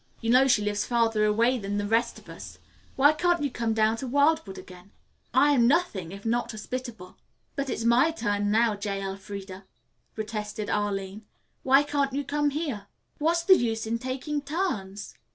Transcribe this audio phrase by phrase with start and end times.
[0.19, 2.57] You know she lives farther away than the rest of us.
[2.95, 4.89] Why can't you come down to Wildwood again?
[5.31, 7.17] I am nothing if not hospitable."
[7.55, 8.99] "But it's my turn, now, J.
[9.03, 9.65] Elfreda,"
[10.15, 11.27] protested Arline.
[11.61, 12.87] "Why can't you come here?"
[13.19, 15.13] "What's the use in taking turns?"